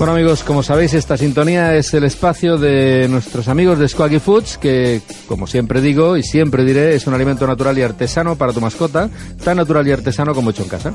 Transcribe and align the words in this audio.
Bueno 0.00 0.14
amigos, 0.14 0.42
como 0.44 0.62
sabéis, 0.62 0.94
esta 0.94 1.18
sintonía 1.18 1.76
es 1.76 1.92
el 1.92 2.04
espacio 2.04 2.56
de 2.56 3.06
nuestros 3.10 3.48
amigos 3.48 3.78
de 3.78 3.86
Squaggy 3.86 4.18
Foods, 4.18 4.56
que 4.56 5.02
como 5.28 5.46
siempre 5.46 5.82
digo 5.82 6.16
y 6.16 6.22
siempre 6.22 6.64
diré, 6.64 6.94
es 6.94 7.06
un 7.06 7.12
alimento 7.12 7.46
natural 7.46 7.76
y 7.76 7.82
artesano 7.82 8.34
para 8.34 8.54
tu 8.54 8.62
mascota, 8.62 9.10
tan 9.44 9.58
natural 9.58 9.86
y 9.86 9.92
artesano 9.92 10.34
como 10.34 10.52
hecho 10.52 10.62
en 10.62 10.68
casa. 10.70 10.94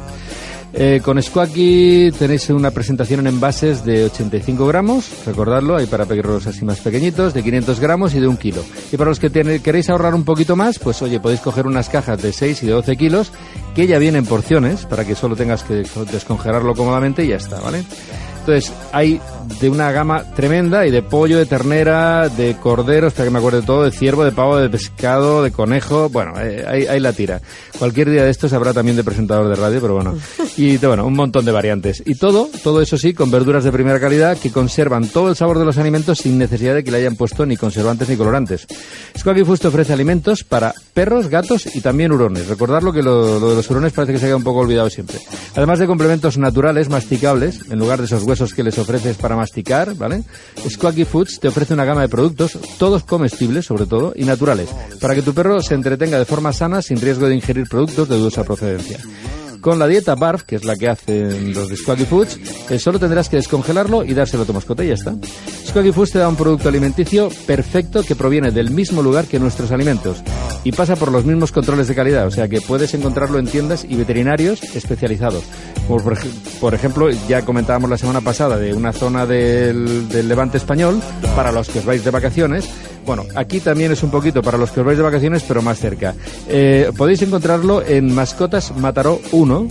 Eh, 0.73 1.01
con 1.03 1.21
Squawky 1.21 2.11
tenéis 2.17 2.49
una 2.49 2.71
presentación 2.71 3.21
en 3.21 3.27
envases 3.27 3.85
de 3.85 4.05
85 4.05 4.67
gramos, 4.67 5.25
recordadlo, 5.25 5.77
hay 5.77 5.85
para 5.85 6.05
perros 6.05 6.47
así 6.47 6.65
más 6.65 6.79
pequeñitos, 6.79 7.33
de 7.33 7.43
500 7.43 7.79
gramos 7.79 8.13
y 8.13 8.19
de 8.19 8.27
un 8.27 8.35
kilo. 8.35 8.61
Y 8.91 8.97
para 8.97 9.09
los 9.09 9.19
que 9.19 9.31
queréis 9.61 9.89
ahorrar 9.89 10.15
un 10.15 10.25
poquito 10.25 10.55
más, 10.55 10.79
pues 10.79 11.01
oye, 11.01 11.19
podéis 11.19 11.39
coger 11.39 11.65
unas 11.65 11.87
cajas 11.89 12.21
de 12.21 12.33
6 12.33 12.63
y 12.63 12.65
de 12.65 12.73
12 12.73 12.97
kilos, 12.97 13.31
que 13.73 13.87
ya 13.87 13.99
vienen 13.99 14.25
porciones, 14.25 14.85
para 14.85 15.05
que 15.05 15.15
solo 15.15 15.35
tengas 15.35 15.63
que 15.63 15.85
descongelarlo 16.11 16.73
cómodamente 16.75 17.23
y 17.23 17.29
ya 17.29 17.37
está, 17.37 17.59
¿vale? 17.61 17.83
Entonces, 18.47 18.71
hay 18.91 19.19
de 19.59 19.69
una 19.71 19.91
gama 19.91 20.23
tremenda 20.35 20.85
y 20.85 20.91
de 20.91 21.01
pollo, 21.01 21.39
de 21.39 21.47
ternera, 21.47 22.29
de 22.29 22.55
cordero, 22.61 23.07
espera 23.07 23.25
que 23.25 23.31
me 23.31 23.39
acuerde 23.39 23.63
todo, 23.63 23.83
de 23.83 23.91
ciervo, 23.91 24.23
de 24.23 24.31
pavo, 24.31 24.57
de 24.57 24.69
pescado, 24.69 25.41
de 25.41 25.51
conejo, 25.51 26.09
bueno, 26.09 26.33
eh, 26.39 26.63
ahí, 26.67 26.99
la 26.99 27.11
tira. 27.11 27.41
Cualquier 27.79 28.11
día 28.11 28.23
de 28.23 28.29
estos 28.29 28.53
habrá 28.53 28.71
también 28.71 28.97
de 28.97 29.03
presentador 29.03 29.49
de 29.49 29.55
radio, 29.55 29.81
pero 29.81 29.95
bueno. 29.95 30.15
Y 30.57 30.77
bueno, 30.77 31.05
un 31.05 31.15
montón 31.15 31.43
de 31.43 31.51
variantes. 31.51 32.03
Y 32.05 32.15
todo, 32.15 32.49
todo 32.63 32.81
eso 32.81 32.97
sí, 32.97 33.13
con 33.15 33.31
verduras 33.31 33.63
de 33.63 33.71
primera 33.71 33.99
calidad 33.99 34.37
que 34.37 34.51
conservan 34.51 35.07
todo 35.07 35.29
el 35.29 35.35
sabor 35.35 35.57
de 35.57 35.65
los 35.65 35.79
alimentos 35.79 36.19
sin 36.19 36.37
necesidad 36.37 36.75
de 36.75 36.83
que 36.83 36.91
le 36.91 36.97
hayan 36.97 37.15
puesto 37.15 37.45
ni 37.45 37.57
conservantes 37.57 38.07
ni 38.07 38.15
colorantes. 38.15 38.67
Squawky 39.17 39.43
Foods 39.43 39.65
ofrece 39.65 39.91
alimentos 39.91 40.43
para 40.43 40.73
perros, 40.95 41.27
gatos 41.27 41.67
y 41.75 41.81
también 41.81 42.11
hurones. 42.11 42.47
Recordadlo 42.47 42.93
que 42.93 43.03
lo, 43.03 43.37
lo 43.39 43.49
de 43.49 43.55
los 43.57 43.69
hurones 43.69 43.93
parece 43.93 44.13
que 44.13 44.19
se 44.19 44.25
haya 44.27 44.35
un 44.37 44.43
poco 44.43 44.61
olvidado 44.61 44.89
siempre. 44.89 45.19
Además 45.55 45.77
de 45.77 45.87
complementos 45.87 46.37
naturales, 46.37 46.89
masticables, 46.89 47.69
en 47.69 47.77
lugar 47.77 47.99
de 47.99 48.05
esos 48.05 48.23
huesos 48.23 48.53
que 48.53 48.63
les 48.63 48.77
ofreces 48.79 49.17
para 49.17 49.35
masticar, 49.35 49.93
¿vale? 49.95 50.23
Squawky 50.67 51.03
Foods 51.03 51.39
te 51.39 51.49
ofrece 51.49 51.73
una 51.73 51.85
gama 51.85 52.01
de 52.01 52.09
productos, 52.09 52.57
todos 52.79 53.03
comestibles 53.03 53.65
sobre 53.65 53.85
todo, 53.85 54.13
y 54.15 54.23
naturales, 54.23 54.69
para 55.01 55.13
que 55.13 55.21
tu 55.21 55.33
perro 55.33 55.61
se 55.61 55.75
entretenga 55.75 56.17
de 56.17 56.25
forma 56.25 56.53
sana 56.53 56.81
sin 56.81 56.99
riesgo 57.01 57.27
de 57.27 57.35
ingerir 57.35 57.67
productos 57.67 58.07
de 58.07 58.15
dudosa 58.15 58.45
procedencia. 58.45 58.99
Con 59.59 59.79
la 59.79 59.87
dieta 59.87 60.13
BARF, 60.13 60.43
que 60.43 60.57
es 60.57 60.63
la 60.63 60.75
que 60.75 60.87
hacen 60.87 61.51
los 61.53 61.69
de 61.69 61.75
Squawky 61.75 62.05
Foods, 62.05 62.39
eh, 62.69 62.77
solo 62.77 62.99
tendrás 62.99 63.29
que 63.29 63.37
descongelarlo 63.37 64.05
y 64.05 64.13
dárselo 64.13 64.43
a 64.43 64.45
tu 64.45 64.53
mascota 64.53 64.83
y 64.83 64.89
ya 64.89 64.93
está. 64.93 65.15
Squawky 65.67 65.91
Foods 65.91 66.11
te 66.11 66.19
da 66.19 66.29
un 66.29 66.35
producto 66.35 66.69
alimenticio 66.69 67.29
perfecto 67.47 68.03
que 68.03 68.15
proviene 68.15 68.51
del 68.51 68.69
mismo 68.69 69.01
lugar 69.01 69.25
que 69.25 69.39
nuestros 69.39 69.71
alimentos 69.71 70.21
y 70.65 70.73
pasa 70.73 70.97
por 70.97 71.11
los 71.11 71.23
mismos 71.23 71.53
controles 71.53 71.87
de 71.87 71.95
calidad, 71.95 72.27
o 72.27 72.31
sea 72.31 72.49
que 72.49 72.59
puedes 72.59 72.93
encontrarlo 72.93 73.39
en 73.39 73.47
tiendas 73.47 73.85
y 73.87 73.95
veterinarios 73.95 74.61
especializados. 74.75 75.43
Como 75.87 76.03
por, 76.59 76.73
ejemplo, 76.73 77.09
ya 77.29 77.45
comentábamos 77.45 77.89
la 77.89 77.97
semana 77.97 78.19
pasada 78.19 78.57
de 78.57 78.73
una 78.73 78.91
zona 78.91 79.25
del, 79.25 80.09
del 80.09 80.27
Levante 80.27 80.57
español 80.57 81.01
para 81.35 81.53
los 81.53 81.69
que 81.69 81.79
os 81.79 81.85
vais 81.85 82.03
de 82.03 82.11
vacaciones 82.11 82.67
bueno, 83.05 83.23
aquí 83.35 83.59
también 83.59 83.91
es 83.91 84.01
un 84.01 84.09
poquito 84.09 84.41
para 84.41 84.57
los 84.57 84.71
que 84.71 84.79
os 84.79 84.85
vais 84.85 84.97
de 84.97 85.03
vacaciones, 85.03 85.43
pero 85.47 85.61
más 85.61 85.79
cerca. 85.79 86.15
Eh, 86.49 86.91
podéis 86.97 87.21
encontrarlo 87.21 87.83
en 87.85 88.13
Mascotas 88.13 88.75
Mataró 88.75 89.19
1, 89.31 89.67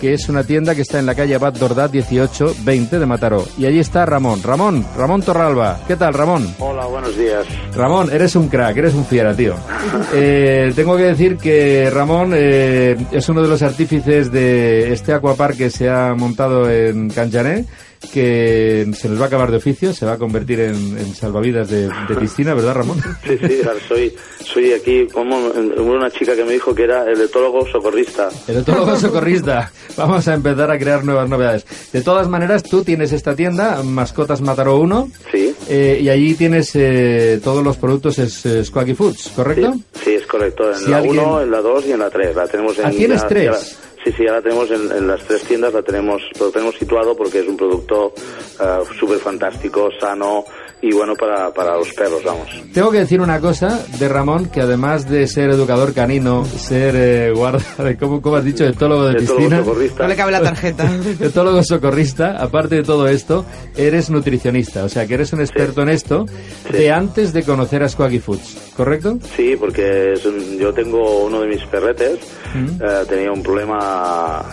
que 0.00 0.14
es 0.14 0.28
una 0.28 0.44
tienda 0.44 0.74
que 0.74 0.82
está 0.82 0.98
en 0.98 1.06
la 1.06 1.14
calle 1.14 1.34
Abad 1.34 1.54
Dordá 1.54 1.88
1820 1.88 2.98
de 2.98 3.06
Mataró. 3.06 3.44
Y 3.58 3.66
allí 3.66 3.78
está 3.78 4.06
Ramón. 4.06 4.42
Ramón, 4.42 4.86
Ramón 4.96 5.22
Torralba. 5.22 5.80
¿Qué 5.86 5.96
tal, 5.96 6.14
Ramón? 6.14 6.54
Hola, 6.58 6.86
buenos 6.86 7.16
días. 7.16 7.46
Ramón, 7.74 8.10
eres 8.12 8.36
un 8.36 8.48
crack, 8.48 8.76
eres 8.76 8.94
un 8.94 9.04
fiera, 9.04 9.34
tío. 9.34 9.54
Eh, 10.12 10.72
tengo 10.74 10.96
que 10.96 11.04
decir 11.04 11.36
que 11.36 11.90
Ramón 11.90 12.32
eh, 12.34 12.96
es 13.10 13.28
uno 13.28 13.42
de 13.42 13.48
los 13.48 13.62
artífices 13.62 14.30
de 14.30 14.92
este 14.92 15.12
aquapark 15.12 15.56
que 15.56 15.70
se 15.70 15.88
ha 15.90 16.14
montado 16.14 16.70
en 16.70 17.10
Canchané 17.10 17.64
que 18.12 18.86
se 18.94 19.08
nos 19.08 19.20
va 19.20 19.24
a 19.24 19.26
acabar 19.28 19.50
de 19.50 19.58
oficio, 19.58 19.92
se 19.92 20.06
va 20.06 20.12
a 20.12 20.18
convertir 20.18 20.60
en, 20.60 21.14
salvavidas 21.14 21.68
de, 21.70 21.90
piscina, 22.18 22.54
¿verdad, 22.54 22.74
Ramón? 22.74 23.00
Sí, 23.26 23.38
sí, 23.38 23.60
soy, 23.88 24.14
soy 24.40 24.72
aquí 24.72 25.06
como 25.08 25.36
una 25.36 26.10
chica 26.10 26.34
que 26.34 26.44
me 26.44 26.52
dijo 26.52 26.74
que 26.74 26.84
era 26.84 27.10
el 27.10 27.20
etólogo 27.20 27.66
socorrista. 27.66 28.28
El 28.46 28.58
etólogo 28.58 28.96
socorrista. 29.00 29.70
Vamos 29.96 30.26
a 30.28 30.34
empezar 30.34 30.70
a 30.70 30.78
crear 30.78 31.04
nuevas 31.04 31.28
novedades. 31.28 31.66
De 31.92 32.02
todas 32.02 32.28
maneras, 32.28 32.62
tú 32.62 32.84
tienes 32.84 33.12
esta 33.12 33.34
tienda, 33.34 33.82
Mascotas 33.82 34.40
Mataró 34.40 34.78
1. 34.78 35.10
Sí. 35.30 35.54
Eh, 35.68 36.00
y 36.02 36.08
allí 36.08 36.34
tienes 36.34 36.70
eh, 36.74 37.40
todos 37.42 37.64
los 37.64 37.76
productos 37.76 38.18
es, 38.18 38.46
Squawky 38.66 38.94
Foods, 38.94 39.32
¿correcto? 39.34 39.74
Sí, 40.04 40.14
es 40.14 40.26
correcto. 40.26 40.70
En 40.72 40.90
la 40.90 41.02
1, 41.02 41.42
en 41.42 41.50
la 41.50 41.60
2 41.60 41.86
y 41.86 41.92
en 41.92 41.98
la 41.98 42.10
3. 42.10 42.36
La 42.36 42.46
tenemos 42.46 42.78
en, 42.78 42.86
¿Ah, 42.86 42.90
tienes 42.90 43.26
tres? 43.26 43.78
Sí, 44.06 44.12
sí, 44.12 44.28
ahora 44.28 44.40
tenemos 44.40 44.70
en, 44.70 45.08
las 45.08 45.20
tres 45.24 45.42
tiendas, 45.42 45.74
la 45.74 45.82
tenemos, 45.82 46.22
lo 46.38 46.48
tenemos 46.52 46.76
situado 46.76 47.16
porque 47.16 47.40
es 47.40 47.48
un 47.48 47.56
producto 47.56 48.14
uh, 48.60 48.94
súper 48.94 49.18
fantástico, 49.18 49.88
sano 49.98 50.44
y 50.80 50.92
bueno 50.92 51.14
para, 51.16 51.52
para 51.52 51.76
los 51.76 51.92
perros, 51.92 52.22
vamos. 52.22 52.48
Tengo 52.72 52.92
que 52.92 52.98
decir 52.98 53.20
una 53.20 53.40
cosa 53.40 53.84
de 53.98 54.08
Ramón, 54.08 54.46
que 54.50 54.60
además 54.60 55.08
de 55.08 55.26
ser 55.26 55.50
educador 55.50 55.92
canino, 55.92 56.44
ser 56.44 56.94
eh, 56.94 57.32
guarda, 57.34 57.64
¿cómo, 57.98 58.22
¿cómo, 58.22 58.36
has 58.36 58.44
dicho? 58.44 58.64
Etólogo 58.64 59.06
de 59.06 59.14
piscina. 59.16 59.64
Socorrista. 59.64 60.02
No 60.04 60.08
le 60.08 60.16
cabe 60.16 60.32
la 60.32 60.42
tarjeta. 60.42 60.88
etólogo 61.20 61.64
socorrista, 61.64 62.36
aparte 62.40 62.76
de 62.76 62.82
todo 62.84 63.08
esto, 63.08 63.44
eres 63.76 64.10
nutricionista, 64.10 64.84
o 64.84 64.88
sea 64.88 65.04
que 65.06 65.14
eres 65.14 65.32
un 65.32 65.40
experto 65.40 65.82
en 65.82 65.88
esto 65.88 66.26
de 66.70 66.92
antes 66.92 67.32
de 67.32 67.42
conocer 67.42 67.82
a 67.82 67.88
Squaggy 67.88 68.20
Foods, 68.20 68.72
¿correcto? 68.76 69.18
Sí, 69.34 69.56
porque 69.58 70.14
yo 70.60 70.72
tengo 70.72 71.24
uno 71.24 71.40
de 71.40 71.48
mis 71.48 71.64
perretes, 71.64 72.20
eh, 72.54 73.04
tenía 73.08 73.32
un 73.32 73.42
problema 73.42 73.95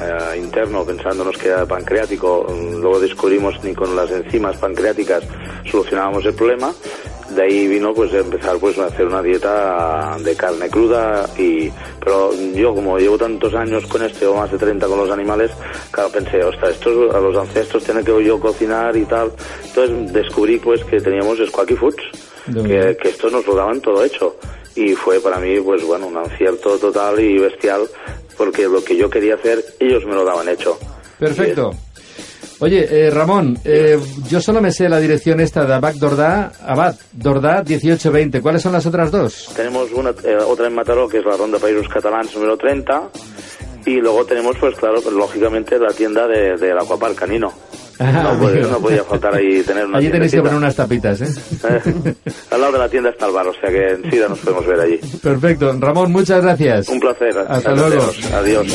eh, 0.01 0.37
interno 0.37 0.83
pensándonos 0.83 1.37
que 1.37 1.49
era 1.49 1.65
pancreático, 1.65 2.45
luego 2.79 2.99
descubrimos 2.99 3.63
ni 3.63 3.73
con 3.73 3.95
las 3.95 4.11
enzimas 4.11 4.57
pancreáticas 4.57 5.23
solucionábamos 5.69 6.25
el 6.25 6.33
problema. 6.33 6.73
De 7.29 7.41
ahí 7.41 7.67
vino 7.67 7.93
pues 7.93 8.13
empezar 8.13 8.57
pues 8.57 8.77
a 8.77 8.85
hacer 8.85 9.07
una 9.07 9.21
dieta 9.21 10.17
de 10.19 10.35
carne 10.35 10.69
cruda 10.69 11.27
y 11.37 11.71
pero 11.99 12.31
yo 12.53 12.75
como 12.75 12.99
llevo 12.99 13.17
tantos 13.17 13.55
años 13.55 13.87
con 13.87 14.03
esto 14.03 14.31
o 14.31 14.37
más 14.37 14.51
de 14.51 14.57
30 14.57 14.85
con 14.87 14.99
los 14.99 15.09
animales 15.09 15.49
claro 15.89 16.11
pensé 16.11 16.43
ostras 16.43 16.73
estos 16.73 17.15
a 17.15 17.19
los 17.19 17.35
ancestros 17.35 17.83
tiene 17.83 18.03
que 18.03 18.23
yo 18.23 18.39
cocinar 18.39 18.95
y 18.97 19.05
tal 19.05 19.31
entonces 19.63 20.13
descubrí 20.13 20.59
pues 20.59 20.83
que 20.83 20.99
teníamos 20.99 21.39
Squawky 21.39 21.75
Foods 21.75 22.03
que, 22.45 22.97
que 23.01 23.09
esto 23.09 23.29
nos 23.29 23.45
lo 23.45 23.55
daban 23.55 23.79
todo 23.81 24.03
hecho. 24.03 24.35
Y 24.75 24.95
fue 24.95 25.19
para 25.19 25.39
mí 25.39 25.59
pues 25.59 25.85
bueno 25.85 26.07
un 26.07 26.17
acierto 26.17 26.77
total 26.79 27.19
y 27.19 27.37
bestial 27.37 27.87
porque 28.38 28.63
lo 28.63 28.83
que 28.83 28.95
yo 28.95 29.09
quería 29.09 29.35
hacer 29.35 29.63
ellos 29.79 30.05
me 30.05 30.13
lo 30.13 30.25
daban 30.25 30.49
hecho 30.49 30.77
perfecto 31.19 31.71
Oye, 32.63 32.88
eh, 32.89 33.09
Ramón, 33.09 33.57
eh, 33.66 33.99
yo 34.29 34.39
solo 34.39 34.61
me 34.61 34.71
sé 34.71 34.88
la 34.88 34.99
dirección 34.99 35.41
esta 35.41 35.66
de 35.66 35.73
Abad 35.73 35.95
Dordá, 35.95 36.53
Abad 36.66 36.95
Dordá 37.11 37.61
1820. 37.61 38.41
¿Cuáles 38.41 38.61
son 38.61 38.72
las 38.72 38.85
otras 38.85 39.11
dos? 39.11 39.51
Tenemos 39.53 39.91
una, 39.91 40.11
eh, 40.11 40.38
otra 40.38 40.67
en 40.67 40.75
Mataró, 40.75 41.09
que 41.09 41.17
es 41.17 41.25
la 41.25 41.35
Ronda 41.35 41.59
Países 41.59 41.89
Catalans 41.89 42.33
número 42.33 42.55
30. 42.55 43.09
Y 43.85 43.96
luego 43.96 44.23
tenemos, 44.25 44.55
pues 44.58 44.75
claro, 44.75 45.02
pues, 45.02 45.13
lógicamente 45.13 45.78
la 45.78 45.91
tienda 45.91 46.25
del 46.25 46.58
de, 46.58 46.72
Aquapark 46.72 47.16
Canino. 47.16 47.52
Ah, 47.99 48.11
no, 48.11 48.79
podía, 48.79 49.03
faltar 49.03 49.35
ahí 49.35 49.61
tener 49.63 49.85
una 49.85 49.99
Allí 49.99 50.09
tenéis 50.09 50.31
que 50.31 50.41
poner 50.41 50.55
unas 50.55 50.75
tapitas, 50.75 51.22
¿eh? 51.22 51.28
¿eh? 51.69 52.13
Al 52.51 52.61
lado 52.61 52.73
de 52.73 52.79
la 52.79 52.90
tienda 52.90 53.09
está 53.09 53.28
el 53.28 53.34
bar, 53.34 53.47
o 53.47 53.53
sea 53.53 53.69
que 53.69 53.91
enseguida 53.91 54.28
nos 54.28 54.40
podemos 54.40 54.66
ver 54.66 54.79
allí. 54.79 54.99
Perfecto. 55.22 55.75
Ramón, 55.79 56.11
muchas 56.11 56.41
gracias. 56.41 56.90
Un 56.90 56.99
placer. 56.99 57.37
Hasta 57.47 57.72
luego. 57.72 58.03
Adiós. 58.34 58.67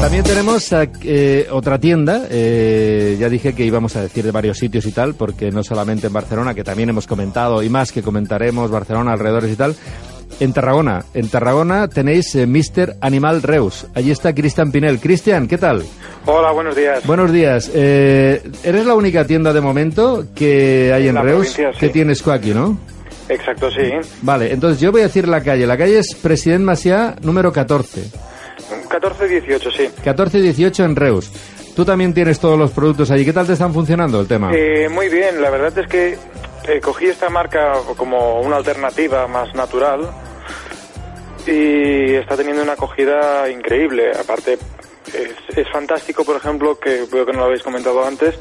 También 0.00 0.22
tenemos 0.22 0.70
eh, 0.72 1.46
otra 1.50 1.78
tienda. 1.78 2.26
Eh, 2.30 3.16
ya 3.18 3.28
dije 3.28 3.54
que 3.54 3.64
íbamos 3.64 3.96
a 3.96 4.02
decir 4.02 4.24
de 4.24 4.30
varios 4.30 4.58
sitios 4.58 4.86
y 4.86 4.92
tal, 4.92 5.14
porque 5.14 5.50
no 5.50 5.62
solamente 5.62 6.06
en 6.06 6.12
Barcelona, 6.12 6.54
que 6.54 6.62
también 6.62 6.90
hemos 6.90 7.06
comentado 7.06 7.62
y 7.62 7.68
más 7.68 7.90
que 7.90 8.02
comentaremos, 8.02 8.70
Barcelona, 8.70 9.12
alrededores 9.12 9.52
y 9.52 9.56
tal 9.56 9.74
en 10.40 10.52
Tarragona. 10.52 11.04
En 11.14 11.28
Tarragona 11.28 11.88
tenéis 11.88 12.34
eh, 12.34 12.46
Mr. 12.46 12.96
Animal 13.00 13.42
Reus. 13.42 13.86
Allí 13.94 14.10
está 14.10 14.34
Cristian 14.34 14.72
Pinel. 14.72 15.00
Cristian, 15.00 15.46
¿qué 15.46 15.58
tal? 15.58 15.84
Hola, 16.26 16.52
buenos 16.52 16.74
días. 16.74 17.06
Buenos 17.06 17.32
días. 17.32 17.70
Eh, 17.74 18.42
¿Eres 18.62 18.86
la 18.86 18.94
única 18.94 19.26
tienda 19.26 19.52
de 19.52 19.60
momento 19.60 20.24
que 20.34 20.92
hay 20.92 21.08
en, 21.08 21.16
Reus 21.16 21.56
que 21.78 21.88
tiene 21.88 22.14
Squawky, 22.14 22.54
no? 22.54 22.78
Exacto, 23.28 23.70
sí. 23.70 23.92
Vale, 24.22 24.52
entonces 24.52 24.80
yo 24.80 24.92
voy 24.92 25.02
a 25.02 25.04
decir 25.04 25.28
la 25.28 25.42
calle. 25.42 25.66
La 25.66 25.76
calle 25.76 25.98
es 25.98 26.14
President 26.14 26.64
Maciá 26.64 27.16
número 27.22 27.52
14. 27.52 28.02
14-18, 28.88 29.76
sí. 29.76 29.90
14 30.02 30.38
y 30.38 30.42
18 30.42 30.84
en 30.84 30.96
Reus. 30.96 31.30
Tú 31.74 31.84
también 31.84 32.14
tienes 32.14 32.38
todos 32.38 32.58
los 32.58 32.70
productos 32.70 33.10
allí. 33.10 33.24
¿Qué 33.24 33.32
tal 33.32 33.46
te 33.46 33.54
están 33.54 33.72
funcionando 33.72 34.20
el 34.20 34.28
tema? 34.28 34.52
Eh, 34.54 34.88
muy 34.88 35.08
bien, 35.08 35.42
la 35.42 35.50
verdad 35.50 35.76
es 35.76 35.88
que 35.88 36.16
eh, 36.68 36.80
cogí 36.80 37.06
esta 37.06 37.28
marca 37.28 37.74
como 37.96 38.40
una 38.40 38.56
alternativa 38.56 39.26
más 39.26 39.54
natural 39.54 40.08
y 41.46 42.14
está 42.14 42.36
teniendo 42.36 42.62
una 42.62 42.72
acogida 42.72 43.48
increíble. 43.48 44.10
Aparte, 44.12 44.58
es, 45.12 45.56
es 45.58 45.70
fantástico, 45.70 46.24
por 46.24 46.36
ejemplo, 46.36 46.78
que 46.78 47.04
veo 47.10 47.26
que 47.26 47.32
no 47.32 47.40
lo 47.40 47.44
habéis 47.46 47.62
comentado 47.62 48.04
antes, 48.04 48.38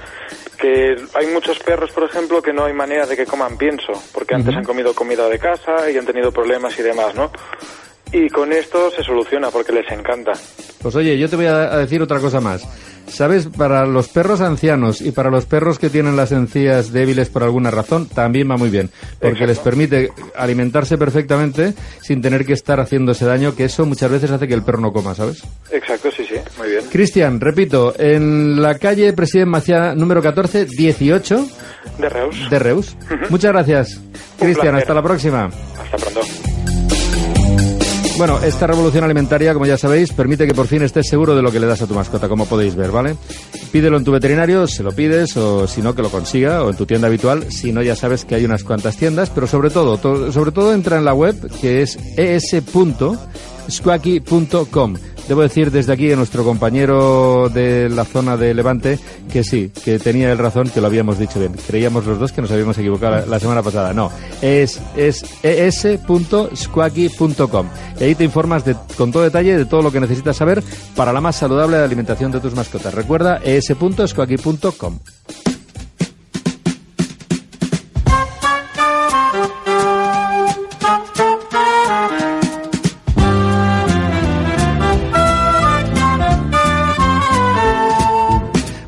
que 0.58 0.96
hay 1.14 1.28
muchos 1.28 1.60
perros, 1.60 1.92
por 1.92 2.04
ejemplo, 2.04 2.42
que 2.42 2.54
no 2.54 2.66
hay 2.66 2.74
manera 2.74 3.06
de 3.06 3.16
que 3.16 3.26
coman 3.26 3.58
pienso, 3.58 3.94
porque 4.14 4.36
antes 4.36 4.56
han 4.56 4.64
comido 4.64 4.94
comida 4.94 5.28
de 5.28 5.40
casa 5.40 5.90
y 5.90 5.98
han 5.98 6.06
tenido 6.06 6.32
problemas 6.32 6.78
y 6.80 6.84
demás, 6.84 7.14
¿no? 7.16 7.32
Y 8.12 8.30
con 8.30 8.54
esto 8.54 8.92
se 8.92 9.04
soluciona 9.04 9.50
porque 9.50 9.72
les 9.72 9.92
encanta. 9.92 10.34
Pues 10.84 10.96
oye, 10.96 11.18
yo 11.18 11.28
te 11.30 11.36
voy 11.38 11.46
a 11.48 11.78
decir 11.78 12.02
otra 12.04 12.20
cosa 12.20 12.40
más. 12.40 12.64
¿Sabes? 13.08 13.48
Para 13.48 13.86
los 13.86 14.08
perros 14.08 14.40
ancianos 14.40 15.02
y 15.02 15.12
para 15.12 15.30
los 15.30 15.46
perros 15.46 15.78
que 15.78 15.90
tienen 15.90 16.16
las 16.16 16.32
encías 16.32 16.94
débiles 16.94 17.28
por 17.30 17.44
alguna 17.44 17.70
razón, 17.70 18.08
también 18.08 18.50
va 18.50 18.56
muy 18.58 18.70
bien. 18.70 18.90
Porque 19.20 19.44
Exacto. 19.44 19.46
les 19.48 19.60
permite 19.60 20.12
alimentarse 20.38 20.98
perfectamente 20.98 21.74
sin 22.02 22.22
tener 22.22 22.46
que 22.46 22.54
estar 22.54 22.80
haciéndose 22.80 23.26
daño, 23.26 23.56
que 23.56 23.66
eso 23.66 23.86
muchas 23.86 24.10
veces 24.10 24.32
hace 24.32 24.48
que 24.48 24.54
el 24.54 24.64
perro 24.64 24.80
no 24.80 24.94
coma, 24.94 25.14
¿sabes? 25.16 25.44
Exacto, 25.72 26.10
sí, 26.16 26.24
sí, 26.26 26.36
muy 26.58 26.70
bien. 26.70 26.84
Cristian, 26.92 27.40
repito, 27.42 27.94
en 28.00 28.62
la 28.62 28.80
calle 28.80 29.12
Presidente 29.14 29.50
Maciá 29.52 29.94
número 29.96 30.22
14, 30.22 30.66
18 30.66 31.48
De 32.00 32.10
Reus. 32.10 32.50
de 32.50 32.60
Reus. 32.60 32.96
Muchas 33.30 33.52
gracias. 33.52 34.00
Cristian, 34.40 34.76
hasta 34.76 34.94
la 34.94 35.04
próxima. 35.04 35.50
Hasta 35.78 35.98
pronto. 35.98 36.22
Bueno, 38.18 38.40
esta 38.44 38.68
revolución 38.68 39.04
alimentaria, 39.04 39.54
como 39.54 39.66
ya 39.66 39.76
sabéis, 39.78 40.14
permite 40.14 40.46
que 40.46 40.54
por 40.54 40.68
fin 40.68 40.84
estés 40.84 41.08
seguro 41.10 41.36
de 41.36 41.42
lo 41.42 41.52
que 41.52 41.60
le 41.60 41.66
das 41.66 41.82
a 41.82 41.88
tu 41.88 41.96
mascota, 41.96 42.30
como 42.30 42.46
podéis 42.46 42.76
ver, 42.76 42.92
¿vale? 42.92 43.16
Pídelo 43.72 43.98
en 43.98 44.04
tu 44.04 44.12
veterinario, 44.12 44.68
se 44.68 44.84
lo 44.84 44.92
pides, 44.92 45.36
o 45.36 45.66
si 45.68 45.82
no, 45.82 45.96
que 45.96 46.04
lo 46.04 46.10
consiga, 46.10 46.64
o 46.64 46.70
en 46.70 46.76
tu 46.78 46.86
tienda 46.86 47.08
habitual. 47.08 47.52
Si 47.52 47.72
no, 47.74 47.82
ya 47.82 47.96
sabes 47.96 48.24
que 48.24 48.36
hay 48.36 48.46
unas 48.46 48.64
cuantas 48.64 48.98
tiendas, 48.98 49.32
pero 49.32 49.48
sobre 49.48 49.72
todo, 49.72 49.98
to- 49.98 50.32
sobre 50.32 50.52
todo 50.52 50.74
entra 50.74 50.98
en 51.00 51.06
la 51.06 51.16
web, 51.16 51.36
que 51.60 51.82
es 51.82 51.98
es.squacky.com. 52.16 54.94
Debo 55.28 55.42
decir 55.42 55.72
desde 55.72 55.94
aquí 55.94 56.12
a 56.12 56.18
nuestro 56.18 56.44
compañero 56.44 57.48
de 57.50 57.88
la 57.90 58.04
zona 58.04 58.36
de 58.36 58.54
Levante 58.54 59.00
que 59.32 59.42
sí, 59.46 59.72
que 59.86 59.98
tenía 59.98 60.30
el 60.34 60.38
razón, 60.38 60.68
que 60.70 60.82
lo 60.82 60.88
habíamos 60.88 61.18
dicho 61.18 61.40
bien. 61.40 61.54
Creíamos 61.66 62.06
los 62.06 62.20
dos 62.20 62.34
que 62.34 62.42
nos 62.42 62.52
habíamos 62.52 62.78
equivocado 62.78 63.26
la 63.26 63.40
semana 63.40 63.64
pasada. 63.64 63.94
No, 63.94 64.12
es, 64.44 64.82
es. 64.98 65.24
Y 68.00 68.04
ahí 68.04 68.16
te 68.16 68.26
informas 68.26 68.66
de, 68.66 68.76
con 68.98 69.12
todo 69.12 69.24
detalle 69.24 69.58
de 69.58 69.66
todo 69.66 69.82
lo 69.82 69.92
que 69.92 70.02
necesitas 70.02 70.36
saber 70.36 70.62
para 70.96 71.14
la 71.14 71.22
más 71.22 71.38
saludable 71.38 71.78
alimentación 71.78 72.32
de 72.32 72.42
tus 72.42 72.54
mascotas. 72.54 72.94
Recuerda 72.94 73.40
es.squacky.com. 73.44 75.00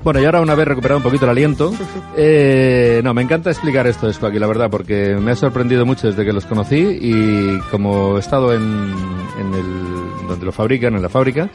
Bueno, 0.05 0.21
y 0.21 0.25
ahora 0.25 0.39
una 0.39 0.53
vez 0.53 0.67
recuperado 0.67 0.97
un 0.97 1.03
poquito 1.03 1.25
el 1.25 1.31
aliento, 1.31 1.73
eh, 2.15 3.01
no, 3.03 3.15
me 3.15 3.23
encanta 3.23 3.49
explicar 3.49 3.87
esto 3.87 4.05
de 4.05 4.13
Squawky, 4.13 4.37
la 4.37 4.45
verdad, 4.45 4.69
porque 4.69 5.15
me 5.19 5.31
ha 5.31 5.35
sorprendido 5.35 5.83
mucho 5.83 6.05
desde 6.05 6.23
que 6.23 6.31
los 6.31 6.45
conocí 6.45 6.99
y 7.01 7.57
como 7.71 8.15
he 8.15 8.19
estado 8.19 8.53
en, 8.53 8.61
en 8.61 9.53
el, 9.55 10.27
donde 10.27 10.45
lo 10.45 10.51
fabrican, 10.51 10.93
en 10.93 11.01
la 11.01 11.09
fábrica, 11.09 11.49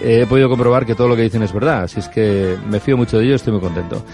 eh, 0.00 0.20
he 0.22 0.26
podido 0.26 0.48
comprobar 0.48 0.86
que 0.86 0.94
todo 0.94 1.08
lo 1.08 1.16
que 1.16 1.22
dicen 1.22 1.42
es 1.42 1.52
verdad, 1.52 1.82
así 1.82 1.98
es 1.98 2.08
que 2.08 2.56
me 2.70 2.78
fío 2.78 2.96
mucho 2.96 3.18
de 3.18 3.24
ellos, 3.24 3.40
estoy 3.40 3.54
muy 3.54 3.62
contento. 3.62 4.04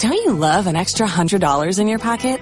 Don't 0.00 0.14
you 0.24 0.32
love 0.32 0.66
an 0.66 0.76
extra 0.76 1.06
$100 1.06 1.78
in 1.78 1.88
your 1.88 1.98
pocket? 1.98 2.40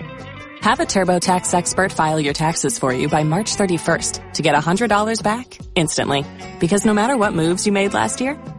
Have 0.64 0.80
a 0.80 0.86
TurboTax 0.86 1.52
expert 1.52 1.92
file 1.92 2.18
your 2.18 2.32
taxes 2.32 2.78
for 2.78 2.92
you 2.94 3.08
by 3.08 3.24
March 3.24 3.56
31st 3.56 4.32
to 4.34 4.42
get 4.42 4.54
$100 4.54 5.22
back 5.22 5.58
instantly. 5.74 6.24
Because 6.58 6.86
no 6.86 6.94
matter 6.94 7.18
what 7.18 7.34
moves 7.34 7.66
you 7.66 7.72
made 7.72 7.92
last 7.92 8.22
year, 8.22 8.38